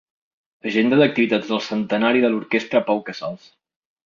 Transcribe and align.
Agenda 0.69 0.97
d'activitats 1.01 1.51
del 1.51 1.61
Centenari 1.67 2.25
de 2.25 2.33
l'Orquestra 2.33 2.83
Pau 2.89 3.05
Casals. 3.13 3.47